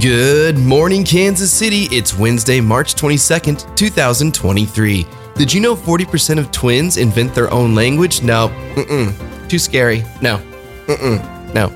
Good 0.00 0.56
morning, 0.56 1.04
Kansas 1.04 1.52
City. 1.52 1.86
It's 1.92 2.16
Wednesday, 2.16 2.58
March 2.58 2.94
22nd, 2.94 3.76
2023. 3.76 5.06
Did 5.34 5.52
you 5.52 5.60
know 5.60 5.76
40% 5.76 6.38
of 6.38 6.50
twins 6.50 6.96
invent 6.96 7.34
their 7.34 7.52
own 7.52 7.74
language? 7.74 8.22
No. 8.22 8.48
Mm-mm. 8.76 9.48
Too 9.50 9.58
scary. 9.58 10.02
No. 10.22 10.38
Mm-mm. 10.86 11.54
No. 11.54 11.68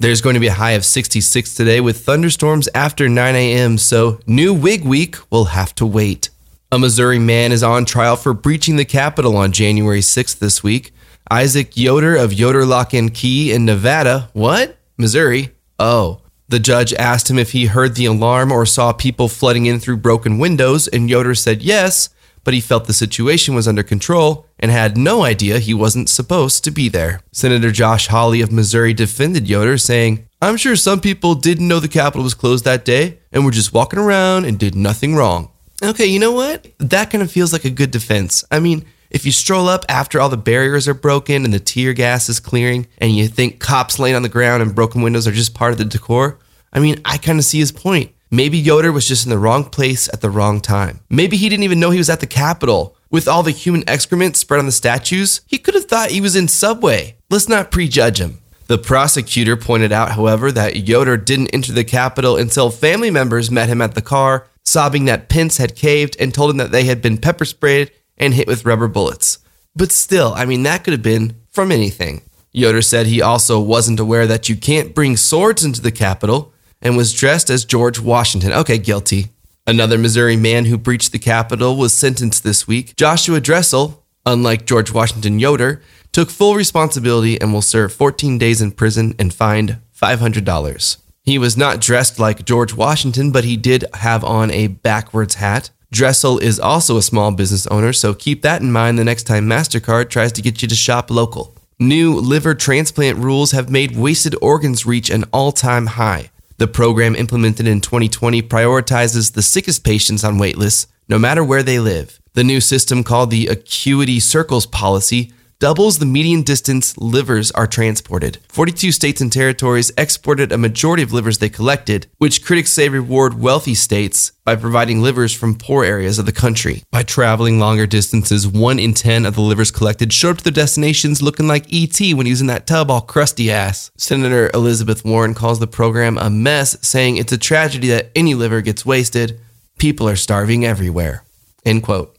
There's 0.00 0.20
going 0.20 0.34
to 0.34 0.40
be 0.40 0.48
a 0.48 0.52
high 0.52 0.72
of 0.72 0.84
66 0.84 1.54
today 1.54 1.80
with 1.80 2.04
thunderstorms 2.04 2.68
after 2.74 3.08
9 3.08 3.34
a.m., 3.34 3.78
so 3.78 4.18
new 4.26 4.52
wig 4.52 4.84
week 4.84 5.16
will 5.30 5.46
have 5.46 5.74
to 5.76 5.86
wait. 5.86 6.29
A 6.72 6.78
Missouri 6.78 7.18
man 7.18 7.50
is 7.50 7.64
on 7.64 7.84
trial 7.84 8.14
for 8.14 8.32
breaching 8.32 8.76
the 8.76 8.84
Capitol 8.84 9.36
on 9.36 9.50
January 9.50 9.98
6th 9.98 10.38
this 10.38 10.62
week. 10.62 10.92
Isaac 11.28 11.76
Yoder 11.76 12.14
of 12.14 12.32
Yoder 12.32 12.64
Lock 12.64 12.94
and 12.94 13.12
Key 13.12 13.52
in 13.52 13.64
Nevada. 13.64 14.30
What? 14.34 14.78
Missouri? 14.96 15.50
Oh. 15.80 16.20
The 16.48 16.60
judge 16.60 16.94
asked 16.94 17.28
him 17.28 17.40
if 17.40 17.50
he 17.50 17.66
heard 17.66 17.96
the 17.96 18.04
alarm 18.04 18.52
or 18.52 18.64
saw 18.66 18.92
people 18.92 19.26
flooding 19.26 19.66
in 19.66 19.80
through 19.80 19.96
broken 19.96 20.38
windows, 20.38 20.86
and 20.86 21.10
Yoder 21.10 21.34
said 21.34 21.60
yes, 21.60 22.10
but 22.44 22.54
he 22.54 22.60
felt 22.60 22.84
the 22.84 22.92
situation 22.92 23.56
was 23.56 23.66
under 23.66 23.82
control 23.82 24.46
and 24.56 24.70
had 24.70 24.96
no 24.96 25.24
idea 25.24 25.58
he 25.58 25.74
wasn't 25.74 26.08
supposed 26.08 26.62
to 26.62 26.70
be 26.70 26.88
there. 26.88 27.20
Senator 27.32 27.72
Josh 27.72 28.06
Hawley 28.06 28.42
of 28.42 28.52
Missouri 28.52 28.94
defended 28.94 29.48
Yoder, 29.48 29.76
saying, 29.76 30.28
I'm 30.40 30.56
sure 30.56 30.76
some 30.76 31.00
people 31.00 31.34
didn't 31.34 31.66
know 31.66 31.80
the 31.80 31.88
Capitol 31.88 32.22
was 32.22 32.34
closed 32.34 32.64
that 32.64 32.84
day 32.84 33.18
and 33.32 33.44
were 33.44 33.50
just 33.50 33.72
walking 33.72 33.98
around 33.98 34.44
and 34.44 34.56
did 34.56 34.76
nothing 34.76 35.16
wrong. 35.16 35.50
Okay, 35.82 36.06
you 36.06 36.18
know 36.18 36.32
what? 36.32 36.66
That 36.78 37.10
kind 37.10 37.22
of 37.22 37.32
feels 37.32 37.52
like 37.52 37.64
a 37.64 37.70
good 37.70 37.90
defense. 37.90 38.44
I 38.50 38.60
mean, 38.60 38.84
if 39.10 39.24
you 39.24 39.32
stroll 39.32 39.66
up 39.68 39.84
after 39.88 40.20
all 40.20 40.28
the 40.28 40.36
barriers 40.36 40.86
are 40.86 40.94
broken 40.94 41.44
and 41.44 41.54
the 41.54 41.60
tear 41.60 41.94
gas 41.94 42.28
is 42.28 42.38
clearing, 42.38 42.86
and 42.98 43.16
you 43.16 43.28
think 43.28 43.60
cops 43.60 43.98
laying 43.98 44.14
on 44.14 44.22
the 44.22 44.28
ground 44.28 44.62
and 44.62 44.74
broken 44.74 45.00
windows 45.02 45.26
are 45.26 45.32
just 45.32 45.54
part 45.54 45.72
of 45.72 45.78
the 45.78 45.84
decor, 45.84 46.38
I 46.72 46.80
mean, 46.80 47.00
I 47.04 47.16
kind 47.16 47.38
of 47.38 47.44
see 47.44 47.58
his 47.58 47.72
point. 47.72 48.12
Maybe 48.30 48.58
Yoder 48.58 48.92
was 48.92 49.08
just 49.08 49.24
in 49.24 49.30
the 49.30 49.38
wrong 49.38 49.64
place 49.64 50.08
at 50.08 50.20
the 50.20 50.30
wrong 50.30 50.60
time. 50.60 51.00
Maybe 51.08 51.36
he 51.36 51.48
didn't 51.48 51.64
even 51.64 51.80
know 51.80 51.90
he 51.90 51.98
was 51.98 52.10
at 52.10 52.20
the 52.20 52.26
Capitol. 52.26 52.96
With 53.10 53.26
all 53.26 53.42
the 53.42 53.50
human 53.50 53.82
excrement 53.88 54.36
spread 54.36 54.60
on 54.60 54.66
the 54.66 54.72
statues, 54.72 55.40
he 55.46 55.58
could 55.58 55.74
have 55.74 55.86
thought 55.86 56.10
he 56.10 56.20
was 56.20 56.36
in 56.36 56.46
Subway. 56.46 57.16
Let's 57.28 57.48
not 57.48 57.72
prejudge 57.72 58.20
him. 58.20 58.38
The 58.68 58.78
prosecutor 58.78 59.56
pointed 59.56 59.90
out, 59.90 60.12
however, 60.12 60.52
that 60.52 60.86
Yoder 60.86 61.16
didn't 61.16 61.48
enter 61.48 61.72
the 61.72 61.82
Capitol 61.82 62.36
until 62.36 62.70
family 62.70 63.10
members 63.10 63.50
met 63.50 63.68
him 63.68 63.82
at 63.82 63.96
the 63.96 64.02
car, 64.02 64.46
sobbing 64.70 65.04
that 65.06 65.28
Pence 65.28 65.56
had 65.56 65.74
caved 65.74 66.16
and 66.20 66.32
told 66.32 66.50
him 66.50 66.58
that 66.58 66.70
they 66.70 66.84
had 66.84 67.02
been 67.02 67.18
pepper 67.18 67.44
sprayed 67.44 67.90
and 68.16 68.34
hit 68.34 68.46
with 68.46 68.64
rubber 68.64 68.88
bullets. 68.88 69.38
But 69.74 69.90
still, 69.90 70.32
I 70.34 70.44
mean, 70.44 70.62
that 70.62 70.84
could 70.84 70.92
have 70.92 71.02
been 71.02 71.36
from 71.50 71.72
anything. 71.72 72.22
Yoder 72.52 72.82
said 72.82 73.06
he 73.06 73.22
also 73.22 73.60
wasn't 73.60 74.00
aware 74.00 74.26
that 74.26 74.48
you 74.48 74.56
can't 74.56 74.94
bring 74.94 75.16
swords 75.16 75.64
into 75.64 75.80
the 75.80 75.92
Capitol 75.92 76.52
and 76.80 76.96
was 76.96 77.12
dressed 77.12 77.50
as 77.50 77.64
George 77.64 78.00
Washington. 78.00 78.52
Okay, 78.52 78.78
guilty. 78.78 79.28
Another 79.66 79.98
Missouri 79.98 80.36
man 80.36 80.64
who 80.64 80.78
breached 80.78 81.12
the 81.12 81.18
Capitol 81.18 81.76
was 81.76 81.92
sentenced 81.92 82.42
this 82.42 82.66
week. 82.66 82.96
Joshua 82.96 83.40
Dressel, 83.40 84.04
unlike 84.26 84.66
George 84.66 84.92
Washington 84.92 85.38
Yoder, 85.38 85.82
took 86.12 86.30
full 86.30 86.54
responsibility 86.54 87.40
and 87.40 87.52
will 87.52 87.62
serve 87.62 87.92
14 87.92 88.38
days 88.38 88.60
in 88.60 88.72
prison 88.72 89.14
and 89.18 89.32
fined 89.32 89.78
$500. 89.96 90.96
He 91.30 91.38
was 91.38 91.56
not 91.56 91.80
dressed 91.80 92.18
like 92.18 92.44
George 92.44 92.74
Washington, 92.74 93.30
but 93.30 93.44
he 93.44 93.56
did 93.56 93.84
have 93.94 94.24
on 94.24 94.50
a 94.50 94.66
backwards 94.66 95.36
hat. 95.36 95.70
Dressel 95.92 96.40
is 96.40 96.58
also 96.58 96.96
a 96.96 97.02
small 97.02 97.30
business 97.30 97.68
owner, 97.68 97.92
so 97.92 98.14
keep 98.14 98.42
that 98.42 98.62
in 98.62 98.72
mind 98.72 98.98
the 98.98 99.04
next 99.04 99.28
time 99.28 99.46
MasterCard 99.46 100.10
tries 100.10 100.32
to 100.32 100.42
get 100.42 100.60
you 100.60 100.66
to 100.66 100.74
shop 100.74 101.08
local. 101.08 101.54
New 101.78 102.14
liver 102.16 102.56
transplant 102.56 103.16
rules 103.18 103.52
have 103.52 103.70
made 103.70 103.96
wasted 103.96 104.34
organs 104.42 104.84
reach 104.84 105.08
an 105.08 105.22
all 105.32 105.52
time 105.52 105.86
high. 105.86 106.30
The 106.56 106.66
program 106.66 107.14
implemented 107.14 107.68
in 107.68 107.80
2020 107.80 108.42
prioritizes 108.42 109.32
the 109.32 109.42
sickest 109.42 109.84
patients 109.84 110.24
on 110.24 110.36
waitlists, 110.36 110.88
no 111.08 111.16
matter 111.16 111.44
where 111.44 111.62
they 111.62 111.78
live. 111.78 112.20
The 112.32 112.42
new 112.42 112.60
system, 112.60 113.04
called 113.04 113.30
the 113.30 113.46
Acuity 113.46 114.18
Circles 114.18 114.66
Policy, 114.66 115.32
doubles 115.60 115.98
the 115.98 116.06
median 116.06 116.42
distance 116.42 116.96
livers 116.96 117.50
are 117.52 117.66
transported. 117.66 118.38
42 118.48 118.92
states 118.92 119.20
and 119.20 119.30
territories 119.30 119.92
exported 119.98 120.50
a 120.50 120.58
majority 120.58 121.02
of 121.02 121.12
livers 121.12 121.36
they 121.36 121.50
collected, 121.50 122.06
which 122.16 122.42
critics 122.42 122.72
say 122.72 122.88
reward 122.88 123.38
wealthy 123.38 123.74
states 123.74 124.32
by 124.42 124.56
providing 124.56 125.02
livers 125.02 125.34
from 125.34 125.54
poor 125.54 125.84
areas 125.84 126.18
of 126.18 126.24
the 126.24 126.32
country. 126.32 126.82
By 126.90 127.02
traveling 127.02 127.60
longer 127.60 127.86
distances, 127.86 128.48
1 128.48 128.78
in 128.78 128.94
10 128.94 129.26
of 129.26 129.34
the 129.34 129.42
livers 129.42 129.70
collected 129.70 130.14
showed 130.14 130.30
up 130.30 130.36
to 130.38 130.44
their 130.44 130.52
destinations 130.52 131.20
looking 131.20 131.46
like 131.46 131.70
ET 131.70 132.00
when 132.14 132.24
he 132.24 132.32
was 132.32 132.40
in 132.40 132.46
that 132.46 132.66
tub 132.66 132.90
all 132.90 133.02
crusty 133.02 133.50
ass. 133.50 133.90
Senator 133.98 134.50
Elizabeth 134.54 135.04
Warren 135.04 135.34
calls 135.34 135.60
the 135.60 135.66
program 135.66 136.16
a 136.16 136.30
mess, 136.30 136.78
saying 136.80 137.18
it's 137.18 137.32
a 137.32 137.38
tragedy 137.38 137.88
that 137.88 138.10
any 138.16 138.32
liver 138.32 138.62
gets 138.62 138.86
wasted. 138.86 139.38
People 139.76 140.08
are 140.08 140.16
starving 140.16 140.64
everywhere. 140.64 141.22
End 141.66 141.82
quote. 141.82 142.16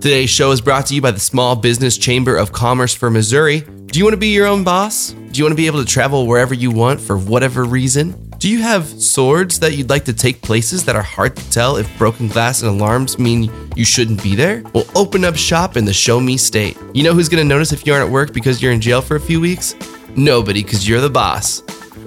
Today's 0.00 0.30
show 0.30 0.50
is 0.50 0.60
brought 0.60 0.86
to 0.86 0.96
you 0.96 1.00
by 1.00 1.12
the 1.12 1.20
Small 1.20 1.54
Business 1.54 1.96
Chamber 1.96 2.34
of 2.36 2.50
Commerce 2.50 2.92
for 2.92 3.08
Missouri. 3.08 3.60
Do 3.60 4.00
you 4.00 4.04
want 4.04 4.14
to 4.14 4.18
be 4.18 4.34
your 4.34 4.48
own 4.48 4.64
boss? 4.64 5.12
Do 5.12 5.38
you 5.38 5.44
want 5.44 5.52
to 5.52 5.56
be 5.56 5.68
able 5.68 5.78
to 5.78 5.84
travel 5.84 6.26
wherever 6.26 6.54
you 6.54 6.72
want 6.72 7.00
for 7.00 7.16
whatever 7.16 7.62
reason? 7.62 8.30
Do 8.38 8.50
you 8.50 8.62
have 8.62 8.88
swords 8.88 9.60
that 9.60 9.76
you'd 9.76 9.90
like 9.90 10.04
to 10.06 10.12
take 10.12 10.42
places 10.42 10.84
that 10.86 10.96
are 10.96 11.02
hard 11.02 11.36
to 11.36 11.50
tell 11.50 11.76
if 11.76 11.98
broken 11.98 12.26
glass 12.26 12.62
and 12.62 12.70
alarms 12.70 13.20
mean 13.20 13.48
you 13.76 13.84
shouldn't 13.84 14.24
be 14.24 14.34
there? 14.34 14.64
Well, 14.74 14.86
open 14.96 15.24
up 15.24 15.36
shop 15.36 15.76
in 15.76 15.84
the 15.84 15.92
Show 15.92 16.18
Me 16.18 16.36
State. 16.36 16.76
You 16.94 17.04
know 17.04 17.14
who's 17.14 17.28
going 17.28 17.44
to 17.44 17.48
notice 17.48 17.70
if 17.70 17.86
you 17.86 17.92
aren't 17.92 18.08
at 18.08 18.12
work 18.12 18.32
because 18.32 18.60
you're 18.60 18.72
in 18.72 18.80
jail 18.80 19.02
for 19.02 19.14
a 19.14 19.20
few 19.20 19.40
weeks? 19.40 19.76
Nobody, 20.16 20.64
because 20.64 20.88
you're 20.88 21.00
the 21.00 21.08
boss. 21.08 21.62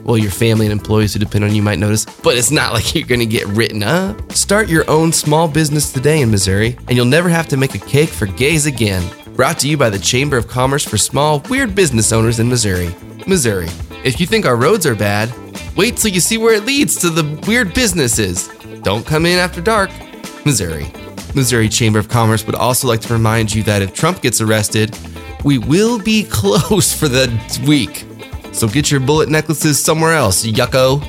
Well, 0.06 0.20
your 0.20 0.30
family 0.30 0.68
and 0.68 0.72
employees 0.72 1.14
who 1.14 1.20
depend 1.20 1.44
on 1.44 1.56
you 1.56 1.64
might 1.64 1.80
notice, 1.80 2.06
but 2.06 2.38
it's 2.38 2.52
not 2.52 2.74
like 2.76 2.94
you're 2.94 3.08
gonna 3.08 3.26
get 3.26 3.48
written 3.48 3.82
up. 3.82 4.32
Start 4.32 4.70
your 4.70 4.88
own 4.88 5.12
small 5.12 5.48
business 5.48 5.92
today 5.92 6.22
in 6.22 6.30
Missouri, 6.30 6.78
and 6.88 6.92
you'll 6.92 7.06
never 7.06 7.28
have 7.28 7.48
to 7.48 7.58
make 7.58 7.74
a 7.74 7.80
cake 7.80 8.10
for 8.10 8.28
gays 8.28 8.68
again. 8.68 9.04
Brought 9.34 9.58
to 9.60 9.68
you 9.68 9.78
by 9.78 9.90
the 9.90 9.98
Chamber 9.98 10.38
of 10.38 10.48
Commerce 10.48 10.86
for 10.86 10.98
Small, 10.98 11.40
Weird 11.50 11.74
Business 11.74 12.14
Owners 12.14 12.40
in 12.40 12.48
Missouri. 12.48 12.96
Missouri. 13.26 13.68
If 14.04 14.20
you 14.20 14.28
think 14.28 14.46
our 14.46 14.56
roads 14.56 14.86
are 14.86 14.94
bad, 14.94 15.34
wait 15.76 15.98
till 15.98 16.12
you 16.12 16.20
see 16.20 16.38
where 16.38 16.54
it 16.54 16.66
leads 16.66 16.96
to 16.98 17.10
the 17.10 17.24
weird 17.48 17.74
businesses. 17.74 18.48
Don't 18.84 19.06
come 19.06 19.26
in 19.26 19.40
after 19.40 19.60
dark. 19.60 19.90
Missouri. 20.46 20.86
Missouri 21.34 21.68
Chamber 21.68 21.98
of 21.98 22.08
Commerce 22.08 22.46
would 22.46 22.56
also 22.56 22.88
like 22.88 23.02
to 23.02 23.12
remind 23.12 23.54
you 23.54 23.64
that 23.64 23.82
if 23.82 23.96
Trump 23.96 24.22
gets 24.22 24.40
arrested, 24.40 24.96
we 25.44 25.58
will 25.58 25.98
be 25.98 26.24
closed 26.30 26.96
for 26.96 27.08
the 27.08 27.28
week. 27.68 28.06
So 28.56 28.70
get 28.70 28.90
your 28.90 29.02
bullet 29.02 29.28
necklaces 29.28 29.84
somewhere 29.84 30.14
else, 30.14 30.46
yucko. 30.46 31.02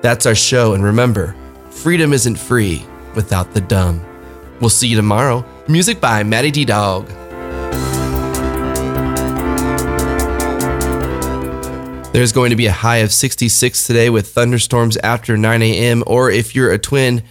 That's 0.00 0.24
our 0.24 0.34
show, 0.34 0.72
and 0.72 0.82
remember, 0.82 1.36
freedom 1.68 2.14
isn't 2.14 2.36
free 2.36 2.82
without 3.14 3.52
the 3.52 3.60
dumb. 3.60 4.02
We'll 4.60 4.70
see 4.70 4.88
you 4.88 4.96
tomorrow. 4.96 5.44
Music 5.68 6.00
by 6.00 6.22
Maddie 6.22 6.50
D 6.50 6.64
Dog. 6.64 7.10
There's 12.14 12.30
going 12.30 12.50
to 12.50 12.56
be 12.56 12.66
a 12.66 12.72
high 12.72 12.98
of 12.98 13.12
66 13.12 13.88
today 13.88 14.08
with 14.08 14.28
thunderstorms 14.28 14.96
after 14.98 15.36
9 15.36 15.62
a.m. 15.62 16.04
Or 16.06 16.30
if 16.30 16.54
you're 16.54 16.70
a 16.70 16.78
twin, 16.78 17.24